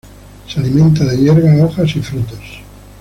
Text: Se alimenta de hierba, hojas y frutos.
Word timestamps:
Se 0.47 0.59
alimenta 0.59 1.05
de 1.05 1.15
hierba, 1.15 1.63
hojas 1.63 1.95
y 1.95 2.01
frutos. 2.01 2.63